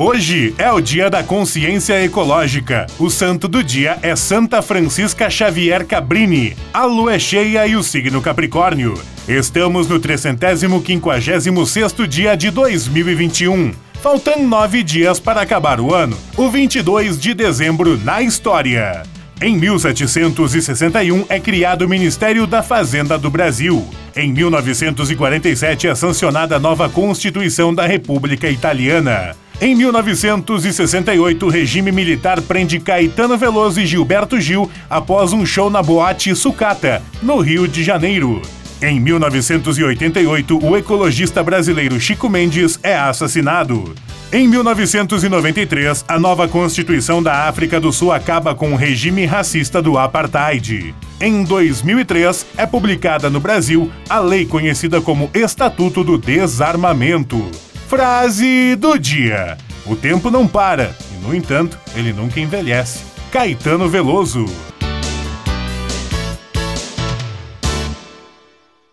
Hoje 0.00 0.54
é 0.58 0.70
o 0.70 0.80
Dia 0.80 1.10
da 1.10 1.24
Consciência 1.24 2.00
Ecológica. 2.04 2.86
O 3.00 3.10
santo 3.10 3.48
do 3.48 3.64
dia 3.64 3.98
é 4.00 4.14
Santa 4.14 4.62
Francisca 4.62 5.28
Xavier 5.28 5.84
Cabrini. 5.84 6.56
A 6.72 6.84
lua 6.84 7.16
é 7.16 7.18
cheia 7.18 7.66
e 7.66 7.74
o 7.74 7.82
signo 7.82 8.22
Capricórnio. 8.22 8.94
Estamos 9.26 9.88
no 9.88 9.98
356º 9.98 12.06
dia 12.06 12.36
de 12.36 12.48
2021. 12.52 13.72
Faltam 14.00 14.46
nove 14.46 14.84
dias 14.84 15.18
para 15.18 15.40
acabar 15.40 15.80
o 15.80 15.92
ano. 15.92 16.16
O 16.36 16.48
22 16.48 17.18
de 17.18 17.34
dezembro 17.34 17.98
na 17.98 18.22
história. 18.22 19.02
Em 19.42 19.58
1761 19.58 21.26
é 21.28 21.40
criado 21.40 21.82
o 21.82 21.88
Ministério 21.88 22.46
da 22.46 22.62
Fazenda 22.62 23.18
do 23.18 23.32
Brasil. 23.32 23.84
Em 24.14 24.32
1947 24.32 25.88
é 25.88 25.94
sancionada 25.96 26.54
a 26.54 26.60
nova 26.60 26.88
Constituição 26.88 27.74
da 27.74 27.84
República 27.84 28.48
Italiana. 28.48 29.34
Em 29.60 29.74
1968, 29.74 31.44
o 31.44 31.48
regime 31.48 31.90
militar 31.90 32.40
prende 32.40 32.78
Caetano 32.78 33.36
Veloso 33.36 33.80
e 33.80 33.86
Gilberto 33.86 34.40
Gil 34.40 34.70
após 34.88 35.32
um 35.32 35.44
show 35.44 35.68
na 35.68 35.82
boate 35.82 36.32
Sucata, 36.36 37.02
no 37.20 37.40
Rio 37.40 37.66
de 37.66 37.82
Janeiro. 37.82 38.40
Em 38.80 39.00
1988, 39.00 40.64
o 40.64 40.76
ecologista 40.76 41.42
brasileiro 41.42 41.98
Chico 41.98 42.28
Mendes 42.28 42.78
é 42.84 42.96
assassinado. 42.96 43.96
Em 44.32 44.46
1993, 44.46 46.04
a 46.06 46.20
nova 46.20 46.46
Constituição 46.46 47.20
da 47.20 47.48
África 47.48 47.80
do 47.80 47.92
Sul 47.92 48.12
acaba 48.12 48.54
com 48.54 48.72
o 48.72 48.76
regime 48.76 49.24
racista 49.24 49.82
do 49.82 49.98
apartheid. 49.98 50.94
Em 51.20 51.42
2003, 51.42 52.46
é 52.56 52.64
publicada 52.64 53.28
no 53.28 53.40
Brasil 53.40 53.90
a 54.08 54.20
lei 54.20 54.46
conhecida 54.46 55.00
como 55.00 55.28
Estatuto 55.34 56.04
do 56.04 56.16
Desarmamento. 56.16 57.67
Frase 57.88 58.76
do 58.76 58.98
dia: 58.98 59.56
O 59.86 59.96
tempo 59.96 60.30
não 60.30 60.46
para, 60.46 60.94
e 61.10 61.26
no 61.26 61.34
entanto, 61.34 61.78
ele 61.96 62.12
nunca 62.12 62.38
envelhece. 62.38 63.00
Caetano 63.32 63.88
Veloso. 63.88 64.44